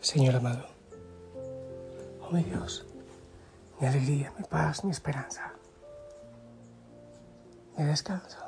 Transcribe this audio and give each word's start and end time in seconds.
Señor 0.00 0.36
amado, 0.36 0.64
oh 2.22 2.30
mi 2.30 2.44
Dios, 2.44 2.86
mi 3.80 3.86
alegría, 3.88 4.32
mi 4.38 4.44
paz, 4.44 4.84
mi 4.84 4.92
esperanza, 4.92 5.52
mi 7.76 7.84
descanso, 7.84 8.38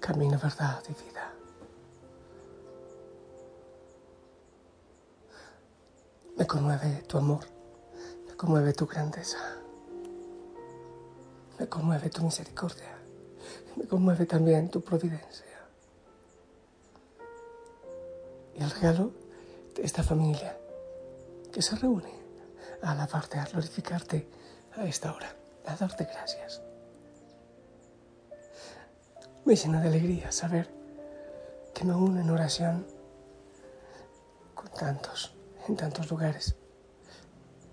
camino, 0.00 0.38
verdad 0.38 0.82
y 0.88 1.04
vida. 1.04 1.32
Me 6.36 6.46
conmueve 6.46 7.02
tu 7.08 7.16
amor, 7.16 7.44
me 8.28 8.36
conmueve 8.36 8.74
tu 8.74 8.86
grandeza, 8.86 9.38
me 11.58 11.66
conmueve 11.66 12.10
tu 12.10 12.22
misericordia, 12.22 12.98
me 13.76 13.86
conmueve 13.86 14.26
también 14.26 14.68
tu 14.68 14.82
providencia. 14.82 15.44
Y 18.54 18.62
el 18.62 18.70
regalo 18.70 19.23
esta 19.82 20.02
familia 20.02 20.56
que 21.52 21.62
se 21.62 21.76
reúne 21.76 22.12
a 22.82 22.92
alabarte, 22.92 23.38
a 23.38 23.44
glorificarte 23.44 24.28
a 24.76 24.84
esta 24.84 25.12
hora, 25.12 25.34
a 25.66 25.76
darte 25.76 26.04
gracias. 26.04 26.62
Me 29.44 29.56
llena 29.56 29.80
de 29.80 29.88
alegría 29.88 30.32
saber 30.32 30.68
que 31.74 31.84
me 31.84 31.94
uno 31.94 32.20
en 32.20 32.30
oración 32.30 32.86
con 34.54 34.68
tantos, 34.68 35.34
en 35.68 35.76
tantos 35.76 36.10
lugares, 36.10 36.56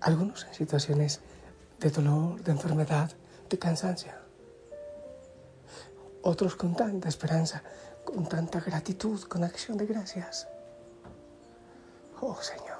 algunos 0.00 0.44
en 0.44 0.54
situaciones 0.54 1.20
de 1.78 1.90
dolor, 1.90 2.42
de 2.42 2.52
enfermedad, 2.52 3.10
de 3.48 3.58
cansancio, 3.58 4.12
otros 6.22 6.56
con 6.56 6.74
tanta 6.76 7.08
esperanza, 7.08 7.62
con 8.04 8.28
tanta 8.28 8.60
gratitud, 8.60 9.22
con 9.22 9.42
acción 9.44 9.76
de 9.76 9.86
gracias. 9.86 10.48
Oh 12.24 12.40
Señor, 12.40 12.78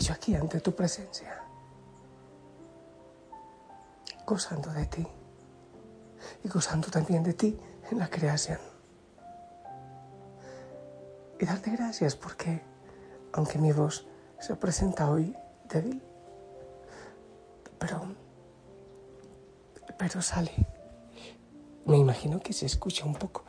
y 0.00 0.02
yo 0.02 0.14
aquí 0.14 0.34
ante 0.34 0.62
tu 0.62 0.74
presencia, 0.74 1.42
gozando 4.26 4.72
de 4.72 4.86
ti 4.86 5.06
y 6.42 6.48
gozando 6.48 6.88
también 6.88 7.22
de 7.22 7.34
ti 7.34 7.60
en 7.90 7.98
la 7.98 8.08
creación. 8.08 8.58
Y 11.38 11.44
darte 11.44 11.70
gracias 11.72 12.16
porque, 12.16 12.62
aunque 13.34 13.58
mi 13.58 13.72
voz 13.72 14.06
se 14.40 14.56
presenta 14.56 15.10
hoy 15.10 15.36
débil, 15.68 16.02
pero, 17.78 18.06
pero 19.98 20.22
sale. 20.22 20.52
Me 21.84 21.98
imagino 21.98 22.40
que 22.40 22.54
se 22.54 22.64
escucha 22.64 23.04
un 23.04 23.16
poco, 23.16 23.44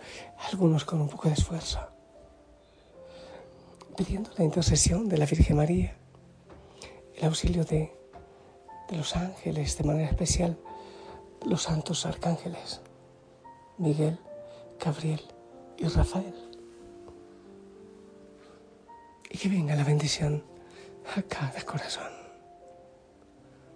algunos 0.51 0.83
con 0.83 0.99
un 0.99 1.07
poco 1.07 1.29
de 1.29 1.35
esfuerzo 1.35 1.96
pidiendo 3.97 4.29
la 4.37 4.43
intercesión 4.43 5.09
de 5.09 5.17
la 5.17 5.25
Virgen 5.25 5.57
María, 5.57 5.97
el 7.15 7.25
auxilio 7.25 7.65
de, 7.65 7.91
los 8.91 9.15
ángeles, 9.15 9.77
de 9.77 9.83
manera 9.83 10.09
especial 10.09 10.57
los 11.45 11.63
santos 11.63 12.05
arcángeles, 12.05 12.79
Miguel, 13.79 14.17
Gabriel 14.79 15.21
y 15.77 15.87
Rafael. 15.87 16.35
Y 19.29 19.37
que 19.37 19.49
venga 19.49 19.75
la 19.75 19.83
bendición 19.83 20.43
a 21.15 21.21
cada 21.23 21.61
corazón. 21.63 22.11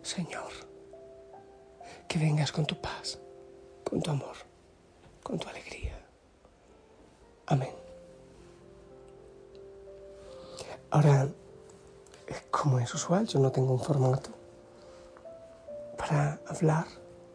Señor, 0.04 0.52
que 2.08 2.20
vengas 2.20 2.52
con 2.52 2.66
tu 2.66 2.80
paz, 2.80 3.20
con 3.84 4.02
tu 4.02 4.12
amor, 4.12 4.38
con 5.24 5.40
tu 5.40 5.48
alegría. 5.50 6.01
Ahora, 10.92 11.30
como 12.52 12.78
es 12.80 12.94
usual, 12.94 13.26
yo 13.26 13.40
no 13.40 13.50
tengo 13.50 13.72
un 13.72 13.80
formato 13.80 14.30
para 15.98 16.42
hablar, 16.48 16.86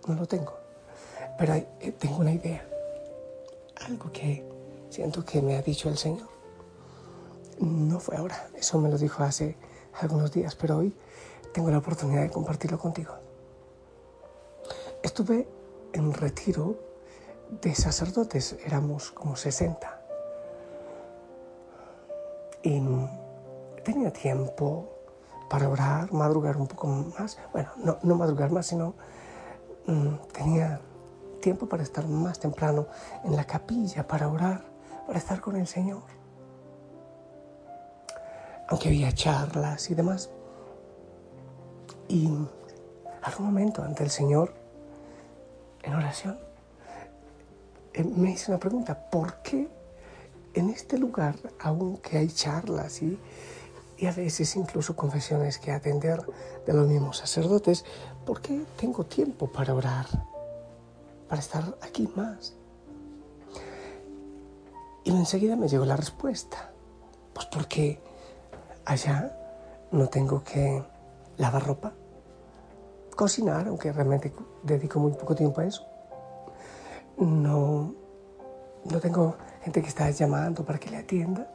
no 0.06 0.15
lo 0.15 0.27
tengo, 0.27 0.53
pero 1.39 1.55
eh, 1.55 1.94
tengo 1.99 2.19
una 2.19 2.33
idea, 2.33 2.69
algo 3.87 4.12
que 4.12 4.47
siento 4.91 5.25
que 5.25 5.41
me 5.41 5.56
ha 5.56 5.62
dicho 5.62 5.89
el 5.89 5.97
Señor. 5.97 6.28
No 7.59 7.99
fue 7.99 8.19
ahora, 8.19 8.47
eso 8.55 8.78
me 8.78 8.91
lo 8.91 8.99
dijo 8.99 9.22
hace 9.22 9.56
algunos 10.03 10.33
días, 10.33 10.55
pero 10.55 10.77
hoy 10.77 10.94
tengo 11.55 11.71
la 11.71 11.78
oportunidad 11.78 12.21
de 12.21 12.31
compartirlo 12.31 12.78
contigo. 12.78 13.15
Estuve 15.03 15.49
en 15.94 16.12
retiro 16.12 16.77
de 17.62 17.75
sacerdotes, 17.75 18.56
éramos 18.67 19.12
como 19.12 19.34
60. 19.34 20.03
Y 22.62 22.81
tenía 23.87 24.13
tiempo 24.13 24.89
para 25.49 25.69
orar, 25.69 26.13
madrugar 26.13 26.57
un 26.57 26.67
poco 26.67 26.89
más. 26.89 27.39
Bueno, 27.53 27.71
no, 28.03 28.17
madrugar 28.17 28.51
más, 28.51 28.67
sino 28.67 28.95
mm, 29.87 30.15
tenía 30.33 30.81
tiempo 31.41 31.69
para 31.69 31.85
estar 31.85 32.05
más 32.09 32.41
temprano 32.41 32.89
en 33.23 33.37
la 33.37 33.45
capilla, 33.45 34.05
para 34.09 34.29
orar, 34.29 34.65
para 35.07 35.19
estar 35.21 35.41
con 35.41 35.55
el 35.55 35.69
Señor. 35.69 36.03
Aunque 38.69 38.89
había 38.89 39.13
charlas 39.13 39.89
y 39.89 39.95
demás. 39.95 40.31
Y 42.09 42.29
algún 43.23 43.47
momento 43.47 43.85
ante 43.85 44.03
el 44.03 44.11
Señor, 44.11 44.53
en 45.85 45.95
oración, 45.95 46.41
eh, 47.95 48.03
me 48.03 48.33
hice 48.33 48.51
una 48.51 48.59
pregunta, 48.59 49.09
¿por 49.11 49.43
qué 49.43 49.69
en 50.55 50.71
este 50.71 50.99
lugar, 50.99 51.37
aunque 51.61 52.19
hay 52.19 52.29
charlas 52.29 53.03
y 53.03 53.19
y 53.99 54.07
a 54.07 54.12
veces 54.12 54.57
incluso 54.57 54.95
confesiones 54.95 55.59
que 55.59 55.73
atender 55.73 56.21
de 56.67 56.73
los 56.73 56.87
mismos 56.87 57.19
sacerdotes, 57.19 57.84
porque 58.25 58.62
tengo 58.79 59.05
tiempo 59.05 59.47
para 59.47 59.75
orar, 59.75 60.07
para 61.29 61.41
estar 61.41 61.77
aquí 61.81 62.09
más. 62.15 62.55
Y 65.05 65.11
enseguida 65.11 65.56
me 65.56 65.69
llegó 65.69 65.85
la 65.85 65.97
respuesta, 65.97 66.73
pues 67.33 67.47
porque 67.47 68.01
allá 68.85 69.35
no 69.93 70.09
tengo 70.09 70.43
que 70.43 70.85
lavar 71.39 71.65
ropa, 71.65 71.93
cocinar, 73.15 73.69
aunque 73.69 73.93
realmente 73.93 74.33
dedico 74.62 74.99
muy 74.99 75.12
poco 75.12 75.35
tiempo 75.35 75.61
a 75.61 75.65
eso. 75.65 75.87
No, 77.17 77.95
no 78.85 79.01
tengo 79.01 79.37
gente 79.62 79.81
que 79.81 79.89
está 79.89 80.11
llamando 80.11 80.65
para 80.65 80.79
que 80.79 80.91
le 80.91 80.99
atienda. 80.99 81.49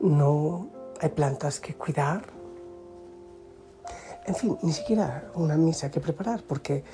No 0.00 0.77
hay 1.00 1.10
plantas 1.10 1.60
que 1.60 1.74
cuidar. 1.74 2.26
En 4.26 4.34
fin, 4.34 4.58
ni 4.62 4.72
siquiera 4.72 5.30
una 5.34 5.56
misa 5.56 5.90
que 5.90 6.00
preparar, 6.00 6.42
porque 6.42 6.84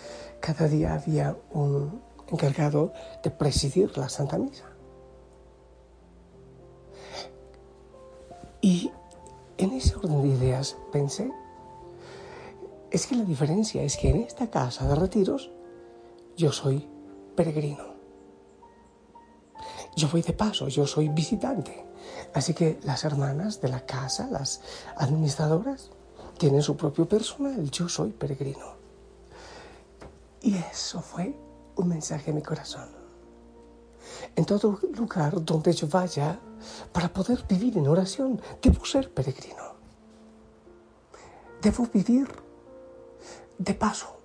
cada 0.41 0.69
día 0.69 0.95
había 0.95 1.37
un 1.53 2.01
encargado 2.29 2.93
de 3.23 3.31
presidir 3.31 3.97
la 3.99 4.09
Santa 4.09 4.39
Misa. 4.39 4.71
Y 8.61 8.91
en 9.59 9.73
ese 9.73 9.97
orden 9.97 10.23
de 10.23 10.29
ideas 10.29 10.77
pensé, 10.93 11.31
es 12.91 13.07
que 13.07 13.17
la 13.17 13.25
diferencia 13.25 13.83
es 13.83 13.97
que 13.97 14.11
en 14.11 14.23
esta 14.23 14.49
casa 14.49 14.87
de 14.87 14.95
retiros 14.95 15.51
yo 16.37 16.53
soy 16.53 16.89
peregrino. 17.35 17.95
Yo 19.97 20.09
voy 20.09 20.23
de 20.23 20.33
paso, 20.33 20.69
yo 20.69 20.87
soy 20.87 21.09
visitante. 21.09 21.85
Así 22.33 22.55
que 22.55 22.79
las 22.85 23.05
hermanas 23.05 23.61
de 23.61 23.69
la 23.69 23.85
casa, 23.85 24.29
las 24.31 24.61
administradoras, 24.97 25.91
tienen 26.39 26.63
su 26.63 26.77
propio 26.77 27.09
personal. 27.09 27.71
Yo 27.71 27.89
soy 27.89 28.11
peregrino. 28.11 28.75
Y 30.43 30.57
eso 30.57 31.01
fue 31.01 31.35
un 31.77 31.89
mensaje 31.89 32.31
en 32.31 32.37
mi 32.37 32.43
corazón. 32.43 32.89
En 34.37 34.45
todo 34.45 34.79
lugar 34.97 35.45
donde 35.45 35.73
yo 35.73 35.89
vaya, 35.89 36.39
para 36.93 37.09
poder 37.09 37.45
vivir 37.49 37.79
en 37.79 37.87
oración, 37.87 38.41
debo 38.61 38.85
ser 38.85 39.13
peregrino. 39.13 39.75
Debo 41.63 41.87
vivir 41.93 42.29
de 43.59 43.75
paso. 43.75 44.17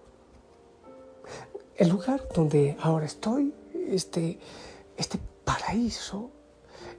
El 1.76 1.90
lugar 1.90 2.28
donde 2.36 2.76
ahora 2.82 3.06
estoy, 3.06 3.54
este, 3.88 4.40
este 4.98 5.20
paraíso, 5.46 6.32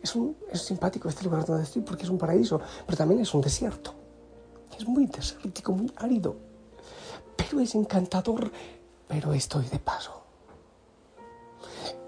es, 0.03 0.15
un, 0.15 0.37
es 0.51 0.63
simpático 0.63 1.09
este 1.09 1.25
lugar 1.25 1.45
donde 1.45 1.65
estoy 1.65 1.83
porque 1.83 2.05
es 2.05 2.11
un 2.11 2.19
paraíso, 2.19 2.61
pero 2.87 2.97
también 2.97 3.21
es 3.21 3.35
un 3.35 3.41
desierto. 3.41 3.95
Es 4.79 4.87
muy 4.87 5.07
desértico, 5.07 5.73
muy 5.73 5.93
árido, 5.97 6.37
pero 7.37 7.61
es 7.61 7.75
encantador, 7.75 8.51
pero 9.09 9.33
estoy 9.35 9.67
de 9.67 9.79
paso. 9.79 10.21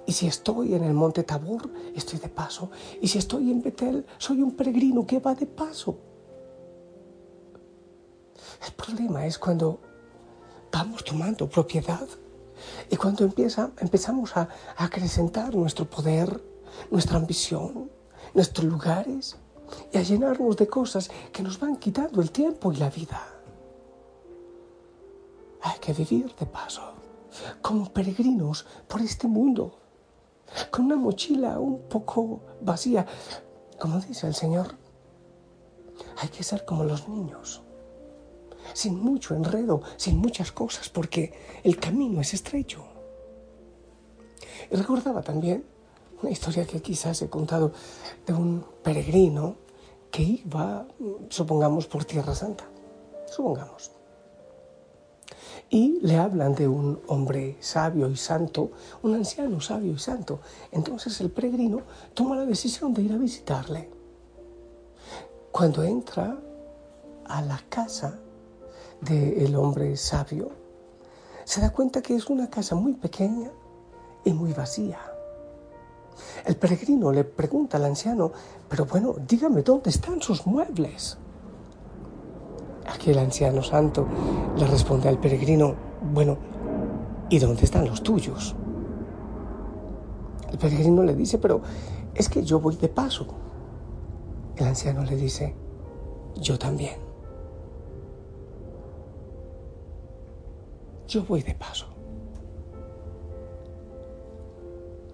Y 0.07 0.13
si 0.13 0.27
estoy 0.27 0.75
en 0.75 0.85
el 0.85 0.95
monte 0.95 1.23
Tabor, 1.23 1.71
estoy 1.95 2.19
de 2.19 2.29
paso. 2.29 2.71
Y 3.01 3.09
si 3.09 3.19
estoy 3.19 3.51
en 3.51 3.63
Betel, 3.63 4.05
soy 4.19 4.43
un 4.43 4.57
peregrino 4.57 5.07
que 5.07 5.21
va 5.21 5.35
de 5.35 5.47
paso. 5.47 5.97
El 8.67 8.73
problema 8.75 9.27
es 9.27 9.39
cuando 9.39 9.81
vamos 10.73 11.05
tomando 11.05 11.49
propiedad 11.49 12.07
y 12.91 12.97
cuando 12.97 13.25
empieza, 13.25 13.71
empezamos 13.79 14.37
a 14.37 14.49
acrecentar 14.77 15.55
nuestro 15.55 15.89
poder, 15.89 16.43
nuestra 16.91 17.17
ambición, 17.17 17.91
nuestros 18.35 18.67
lugares, 18.67 19.37
y 19.93 19.99
a 19.99 20.03
llenarnos 20.03 20.57
de 20.57 20.67
cosas 20.67 21.11
que 21.33 21.43
nos 21.43 21.59
van 21.59 21.77
quitando 21.77 22.21
el 22.21 22.31
tiempo 22.31 22.73
y 22.73 22.77
la 22.77 22.91
vida. 22.91 23.27
Hay 25.63 25.79
que 25.81 25.93
vivir 25.93 26.35
de 26.35 26.47
paso, 26.47 26.83
como 27.61 27.93
peregrinos 27.93 28.67
por 28.89 29.01
este 29.01 29.29
mundo, 29.29 29.79
con 30.71 30.87
una 30.87 30.97
mochila 30.97 31.59
un 31.59 31.89
poco 31.89 32.41
vacía. 32.61 33.07
Como 33.81 34.01
dice 34.01 34.27
el 34.27 34.35
Señor, 34.35 34.75
hay 36.19 36.29
que 36.29 36.43
ser 36.43 36.65
como 36.65 36.85
los 36.85 37.09
niños, 37.09 37.63
sin 38.75 38.99
mucho 38.99 39.35
enredo, 39.35 39.83
sin 39.97 40.19
muchas 40.19 40.53
cosas, 40.53 40.89
porque 40.89 41.33
el 41.63 41.79
camino 41.79 42.21
es 42.21 42.35
estrecho. 42.35 42.85
Recordaba 44.71 45.23
también 45.23 45.65
una 46.23 46.31
historia 46.31 46.67
que 46.67 46.81
quizás 46.81 47.21
he 47.23 47.29
contado 47.29 47.73
de 48.27 48.33
un 48.33 48.65
peregrino 48.83 49.57
que 50.11 50.23
iba, 50.23 50.87
supongamos, 51.29 51.87
por 51.87 52.05
Tierra 52.05 52.35
Santa, 52.35 52.65
supongamos. 53.27 53.91
Y 55.71 56.01
le 56.03 56.19
hablan 56.19 56.55
de 56.55 56.69
un 56.69 57.01
hombre 57.09 57.57
sabio 57.61 58.09
y 58.09 58.17
santo, 58.17 58.73
un 59.03 59.15
anciano 59.15 59.61
sabio 59.61 59.93
y 59.95 59.99
santo. 59.99 60.41
Entonces 60.71 61.19
el 61.23 61.31
peregrino 61.31 61.81
toma 62.13 62.37
la 62.37 62.45
decisión 62.45 62.93
de 62.93 63.03
ir 63.03 63.13
a 63.13 63.17
visitarle. 63.17 63.89
Cuando 65.51 65.83
entra 65.83 66.39
a 67.25 67.43
la 67.43 67.63
casa 67.71 68.19
del 69.01 69.57
hombre 69.57 69.97
sabio, 69.97 70.51
se 71.45 71.63
da 71.63 71.71
cuenta 71.71 72.03
que 72.03 72.15
es 72.15 72.27
una 72.29 72.51
casa 72.51 72.75
muy 72.75 72.93
pequeña 72.93 73.51
y 74.25 74.33
muy 74.35 74.53
vacía. 74.53 75.12
El 76.45 76.57
peregrino 76.57 77.13
le 77.13 77.25
pregunta 77.25 77.77
al 77.77 77.85
anciano, 77.85 78.33
pero 78.69 78.85
bueno, 78.87 79.15
dígame 79.27 79.63
dónde 79.63 79.91
están 79.91 80.21
sus 80.21 80.47
muebles. 80.47 81.19
Aquí 82.87 83.11
el 83.11 83.19
anciano 83.19 83.63
santo 83.63 84.07
le 84.57 84.67
responde 84.67 85.09
al 85.09 85.19
peregrino, 85.19 85.75
bueno, 86.13 86.37
¿y 87.31 87.39
dónde 87.39 87.65
están 87.65 87.87
los 87.87 88.03
tuyos? 88.03 88.57
El 90.51 90.59
peregrino 90.59 91.03
le 91.03 91.15
dice, 91.15 91.39
pero 91.39 91.63
es 92.15 92.29
que 92.29 92.43
yo 92.43 92.61
voy 92.61 92.77
de 92.77 92.89
paso. 92.89 93.27
El 94.57 94.67
anciano 94.67 95.03
le 95.03 95.17
dice, 95.17 95.55
yo 96.37 96.59
también. 96.59 97.01
Yo 101.09 101.25
voy 101.25 101.43
de 101.43 101.55
paso. 101.55 101.92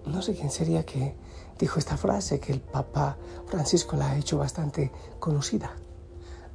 No 0.09 0.21
sé 0.21 0.35
quién 0.35 0.51
sería 0.51 0.85
que 0.85 1.15
dijo 1.57 1.79
esta 1.79 1.97
frase 1.97 2.39
que 2.39 2.51
el 2.51 2.61
Papa 2.61 3.17
Francisco 3.47 3.95
la 3.95 4.11
ha 4.11 4.17
hecho 4.17 4.37
bastante 4.37 4.91
conocida. 5.19 5.75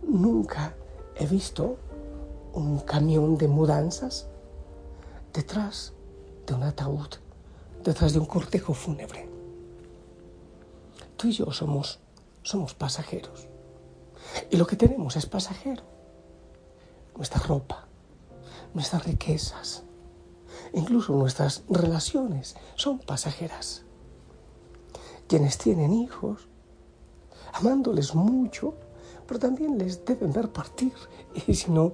Nunca 0.02 0.74
he 1.16 1.26
visto 1.26 1.78
un 2.52 2.80
camión 2.80 3.36
de 3.36 3.48
mudanzas 3.48 4.28
detrás 5.32 5.92
de 6.46 6.54
un 6.54 6.62
ataúd, 6.62 7.08
detrás 7.82 8.12
de 8.12 8.18
un 8.18 8.26
cortejo 8.26 8.74
fúnebre. 8.74 9.28
Tú 11.16 11.28
y 11.28 11.32
yo 11.32 11.50
somos, 11.52 12.00
somos 12.42 12.74
pasajeros. 12.74 13.48
Y 14.50 14.56
lo 14.56 14.66
que 14.66 14.76
tenemos 14.76 15.16
es 15.16 15.26
pasajero. 15.26 15.82
Nuestra 17.16 17.40
ropa, 17.40 17.86
nuestras 18.72 19.04
riquezas, 19.04 19.84
Incluso 20.74 21.14
nuestras 21.14 21.62
relaciones 21.68 22.56
son 22.74 22.98
pasajeras. 22.98 23.84
Quienes 25.28 25.56
tienen 25.56 25.92
hijos, 25.92 26.48
amándoles 27.52 28.14
mucho, 28.14 28.74
pero 29.26 29.38
también 29.38 29.78
les 29.78 30.04
deben 30.04 30.32
ver 30.32 30.50
partir. 30.52 30.92
Y 31.46 31.54
si 31.54 31.70
no 31.70 31.92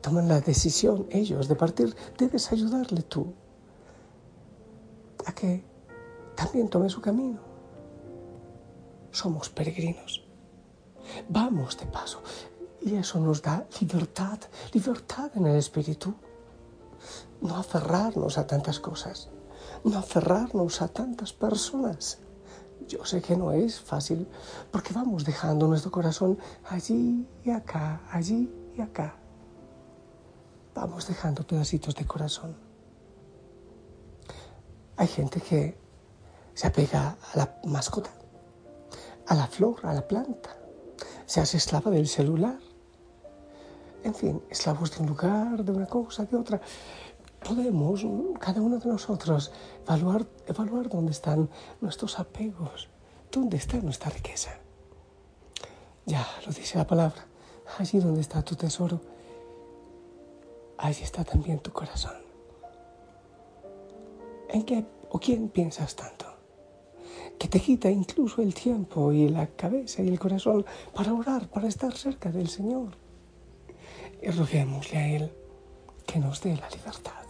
toman 0.00 0.28
la 0.28 0.40
decisión 0.40 1.06
ellos 1.10 1.46
de 1.46 1.56
partir, 1.56 1.94
debes 2.16 2.50
ayudarle 2.52 3.02
tú 3.02 3.34
a 5.26 5.32
que 5.32 5.62
también 6.34 6.68
tome 6.68 6.88
su 6.88 7.02
camino. 7.02 7.40
Somos 9.10 9.50
peregrinos. 9.50 10.24
Vamos 11.28 11.76
de 11.76 11.84
paso. 11.86 12.22
Y 12.80 12.94
eso 12.94 13.20
nos 13.20 13.42
da 13.42 13.66
libertad, 13.78 14.38
libertad 14.72 15.30
en 15.34 15.46
el 15.46 15.56
espíritu 15.56 16.14
no 17.40 17.56
aferrarnos 17.56 18.38
a 18.38 18.46
tantas 18.46 18.80
cosas, 18.80 19.30
no 19.84 19.98
aferrarnos 19.98 20.82
a 20.82 20.88
tantas 20.88 21.32
personas. 21.32 22.18
Yo 22.86 23.04
sé 23.04 23.20
que 23.20 23.36
no 23.36 23.52
es 23.52 23.80
fácil 23.80 24.26
porque 24.70 24.92
vamos 24.92 25.24
dejando 25.24 25.66
nuestro 25.68 25.90
corazón 25.90 26.38
allí 26.68 27.26
y 27.44 27.50
acá, 27.50 28.00
allí 28.10 28.52
y 28.76 28.80
acá. 28.80 29.16
Vamos 30.74 31.06
dejando 31.06 31.46
pedacitos 31.46 31.94
de 31.94 32.06
corazón. 32.06 32.56
Hay 34.96 35.08
gente 35.08 35.40
que 35.40 35.78
se 36.54 36.66
apega 36.66 37.16
a 37.32 37.36
la 37.36 37.60
mascota, 37.64 38.10
a 39.26 39.34
la 39.34 39.46
flor, 39.46 39.80
a 39.84 39.94
la 39.94 40.06
planta, 40.06 40.56
se 41.26 41.40
hace 41.40 41.56
esclava 41.56 41.90
del 41.90 42.08
celular. 42.08 42.58
En 44.02 44.14
fin, 44.14 44.42
esclavos 44.50 44.96
de 44.96 45.02
un 45.02 45.08
lugar, 45.08 45.64
de 45.64 45.72
una 45.72 45.86
cosa, 45.86 46.24
de 46.24 46.36
otra 46.36 46.60
podemos, 47.40 48.04
cada 48.38 48.60
uno 48.60 48.78
de 48.78 48.88
nosotros, 48.88 49.52
evaluar, 49.84 50.26
evaluar 50.46 50.88
dónde 50.88 51.12
están 51.12 51.48
nuestros 51.80 52.18
apegos, 52.18 52.88
dónde 53.32 53.56
está 53.56 53.78
nuestra 53.78 54.10
riqueza. 54.10 54.50
Ya 56.06 56.26
lo 56.46 56.52
dice 56.52 56.78
la 56.78 56.86
palabra, 56.86 57.26
allí 57.78 57.98
donde 57.98 58.20
está 58.20 58.42
tu 58.42 58.56
tesoro, 58.56 59.00
allí 60.78 61.02
está 61.02 61.24
también 61.24 61.60
tu 61.60 61.72
corazón. 61.72 62.16
¿En 64.48 64.64
qué 64.64 64.84
o 65.10 65.18
quién 65.18 65.48
piensas 65.48 65.94
tanto? 65.94 66.26
Que 67.38 67.48
te 67.48 67.60
quita 67.60 67.90
incluso 67.90 68.42
el 68.42 68.52
tiempo 68.52 69.12
y 69.12 69.28
la 69.28 69.46
cabeza 69.46 70.02
y 70.02 70.08
el 70.08 70.18
corazón 70.18 70.64
para 70.94 71.14
orar, 71.14 71.48
para 71.48 71.68
estar 71.68 71.96
cerca 71.96 72.30
del 72.30 72.48
Señor. 72.48 73.09
Y 74.22 74.30
roguémosle 74.30 74.98
a 74.98 75.08
Él 75.08 75.32
que 76.06 76.18
nos 76.18 76.42
dé 76.42 76.56
la 76.56 76.68
libertad 76.70 77.20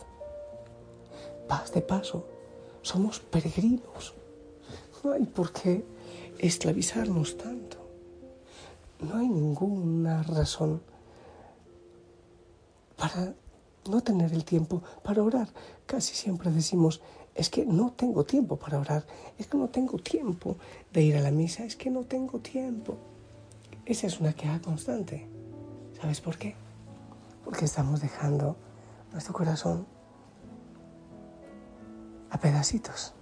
paz 1.51 1.73
de 1.73 1.83
paso, 1.83 2.25
somos 2.81 3.19
peregrinos. 3.19 4.15
No 5.03 5.13
hay 5.13 5.25
por 5.25 5.53
qué 5.53 5.85
esclavizarnos 6.39 7.37
tanto. 7.37 7.77
No 9.01 9.19
hay 9.19 9.29
ninguna 9.29 10.23
razón 10.23 10.81
para 12.97 13.35
no 13.91 14.01
tener 14.01 14.33
el 14.33 14.45
tiempo 14.45 14.81
para 15.03 15.25
orar. 15.25 15.49
Casi 15.87 16.15
siempre 16.15 16.53
decimos, 16.53 17.01
es 17.35 17.51
que 17.51 17.67
no 17.67 17.93
tengo 17.97 18.23
tiempo 18.25 18.55
para 18.57 18.79
orar, 18.79 19.05
es 19.37 19.49
que 19.49 19.57
no 19.57 19.69
tengo 19.71 19.99
tiempo 19.99 20.57
de 20.93 21.03
ir 21.03 21.17
a 21.17 21.21
la 21.21 21.33
misa, 21.33 21.65
es 21.65 21.75
que 21.75 21.91
no 21.91 22.05
tengo 22.05 22.39
tiempo. 22.39 22.97
Esa 23.87 24.07
es 24.07 24.21
una 24.21 24.35
queja 24.35 24.61
constante. 24.61 25.27
¿Sabes 26.01 26.21
por 26.21 26.39
qué? 26.39 26.55
Porque 27.45 27.65
estamos 27.65 28.01
dejando 28.01 28.57
nuestro 29.13 29.35
corazón 29.35 29.87
a 32.31 32.39
pedacitos 32.39 33.15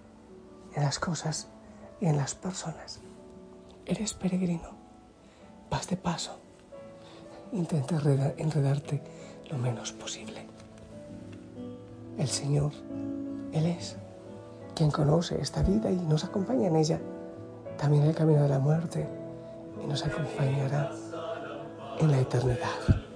en 0.75 0.83
las 0.83 0.99
cosas 0.99 1.49
y 2.01 2.07
en 2.07 2.17
las 2.17 2.35
personas. 2.35 3.01
Eres 3.87 4.15
peregrino, 4.15 4.71
vas 5.71 5.89
de 5.89 5.97
paso. 5.97 6.39
Intenta 7.53 7.97
enredarte 8.37 9.03
lo 9.51 9.57
menos 9.57 9.93
posible. 9.93 10.47
El 12.19 12.29
Señor, 12.29 12.73
Él 13.53 13.67
es 13.67 13.97
quien 14.75 14.91
conoce 14.91 15.41
esta 15.41 15.63
vida 15.63 15.91
y 15.91 15.97
nos 15.97 16.25
acompaña 16.25 16.69
en 16.69 16.77
ella, 16.77 17.01
también 17.79 18.05
el 18.05 18.15
camino 18.15 18.43
de 18.43 18.49
la 18.49 18.59
muerte, 18.59 19.09
y 19.83 19.87
nos 19.87 20.05
acompañará 20.05 20.91
en 21.99 22.11
la 22.11 22.21
eternidad. 22.21 23.08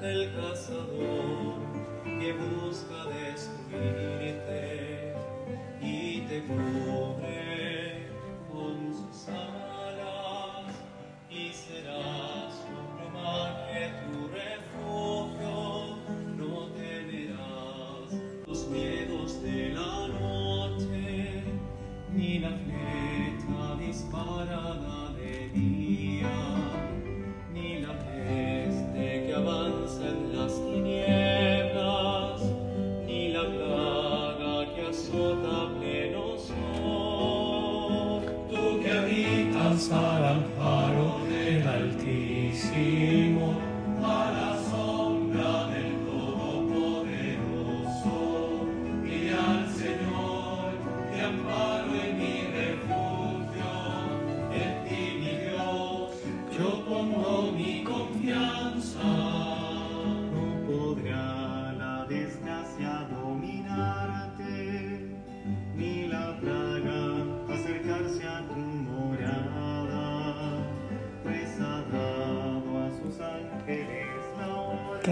del 0.00 0.32
cazador 0.34 1.60
que 2.04 2.32
busca 2.32 3.04
destruirte 3.22 5.14
y 5.82 6.20
te 6.22 6.42
cubre 6.46 8.08
con 8.50 8.94
su 8.94 9.12
sangre. 9.12 9.59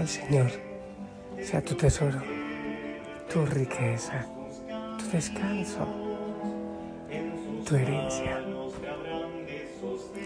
Señor 0.09 0.49
sea 1.39 1.61
tu 1.61 1.75
tesoro, 1.75 2.19
tu 3.31 3.45
riqueza, 3.45 4.25
tu 4.97 5.05
descanso, 5.11 5.85
tu 7.63 7.75
herencia. 7.75 8.41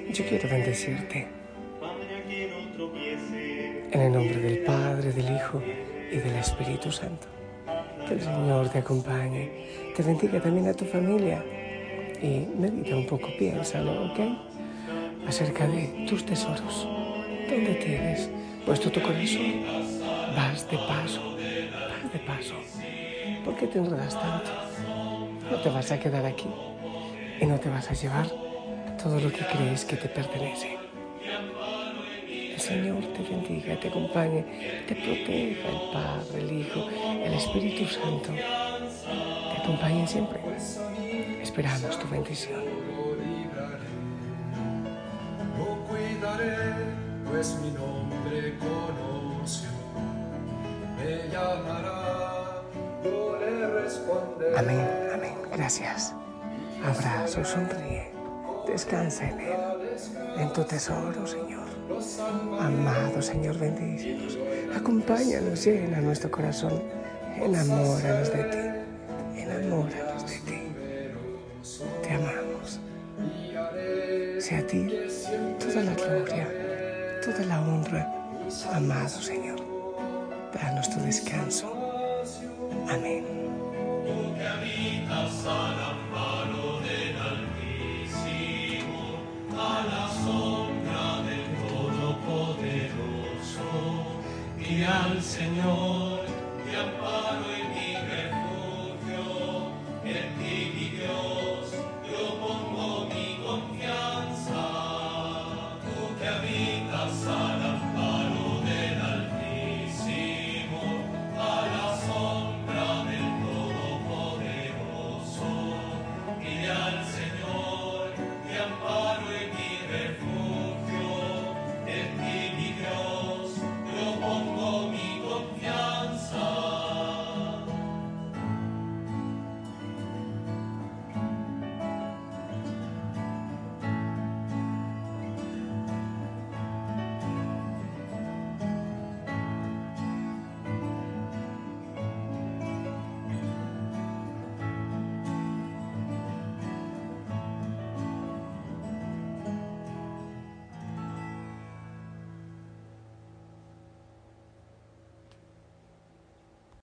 Yo 0.09 0.25
quiero 0.25 0.47
bendecirte 0.47 1.27
en 3.91 4.01
el 4.01 4.13
nombre 4.13 4.37
del 4.37 4.59
Padre, 4.59 5.11
del 5.11 5.35
Hijo 5.35 5.61
y 6.13 6.15
del 6.15 6.35
Espíritu 6.37 6.89
Santo. 6.89 7.27
Que 8.07 8.13
el 8.13 8.21
Señor 8.21 8.69
te 8.69 8.79
acompañe, 8.79 9.65
te 9.97 10.01
bendiga 10.01 10.39
también 10.39 10.69
a 10.69 10.73
tu 10.73 10.85
familia 10.85 11.43
y 12.21 12.47
medita 12.57 12.95
un 12.95 13.05
poco, 13.05 13.27
piénsalo, 13.37 14.13
¿ok? 14.13 14.19
Acerca 15.27 15.67
de 15.67 16.05
tus 16.07 16.25
tesoros. 16.25 16.87
¿Dónde 17.49 17.75
tienes 17.83 18.29
puesto 18.65 18.91
tu 18.91 19.01
corazón? 19.01 19.63
Vas 20.35 20.69
de 20.69 20.77
paso, 20.77 21.21
vas 21.31 22.13
de 22.13 22.19
paso. 22.19 22.55
¿Por 23.45 23.55
qué 23.55 23.67
te 23.67 23.79
enredas 23.79 24.19
tanto? 24.19 24.51
No 25.51 25.57
te 25.57 25.69
vas 25.69 25.91
a 25.91 25.99
quedar 25.99 26.25
aquí 26.25 26.49
y 27.39 27.45
no 27.45 27.59
te 27.59 27.69
vas 27.69 27.89
a 27.89 27.93
llevar 27.93 28.27
todo 29.01 29.19
lo 29.19 29.31
que 29.31 29.45
crees 29.45 29.85
que 29.85 29.97
te 29.97 30.07
pertenece. 30.07 30.77
El 32.29 32.59
Señor 32.59 33.03
te 33.13 33.23
bendiga, 33.23 33.77
te 33.79 33.89
acompañe, 33.89 34.45
te 34.87 34.95
proteja 34.95 35.69
el 35.69 35.91
Padre, 35.91 36.39
el 36.39 36.59
Hijo, 36.59 36.87
el 37.23 37.33
Espíritu 37.33 37.85
Santo. 37.85 38.29
Te 38.31 39.61
acompañen 39.61 40.07
siempre. 40.07 40.39
Esperamos 41.41 41.99
tu 41.99 42.07
bendición. 42.07 42.61
cuidaré, 45.87 46.55
pues 47.29 47.59
mi 47.61 47.71
nombre 47.71 48.12
Amén, 54.57 54.87
amén. 55.13 55.33
Gracias. 55.51 56.13
Abrazo, 56.83 57.43
sonríe. 57.43 58.11
Descansa 58.67 59.29
en 59.29 59.39
Él, 59.39 59.53
en 60.37 60.53
tu 60.53 60.63
tesoro, 60.63 61.25
Señor. 61.25 61.63
Amado 62.59 63.21
Señor, 63.21 63.57
bendícenos. 63.57 64.37
Acompáñanos, 64.75 65.65
llena 65.65 66.01
nuestro 66.01 66.29
corazón. 66.31 66.81
Enamóranos 67.35 68.31
de 68.31 68.43
ti. 68.43 69.41
Enamóranos 69.41 70.25
de 70.27 70.37
ti. 70.39 70.61
Te 72.03 72.13
amamos. 72.13 72.79
Sea 74.39 74.59
a 74.59 74.67
ti 74.67 74.87
toda 75.59 75.83
la 75.83 75.93
gloria, 75.93 76.47
toda 77.23 77.45
la 77.45 77.61
honra, 77.61 78.13
amado 78.73 79.09
Señor. 79.09 79.62
Danos 80.53 80.89
tu 80.89 80.99
descanso. 81.01 81.73
Amén. 82.89 83.25
a 89.55 89.85
la 89.85 90.09
sombra 90.09 91.21
del 91.27 91.45
Todopoderoso, 91.69 93.69
y 94.59 94.83
al 94.83 95.21
Señor 95.21 96.02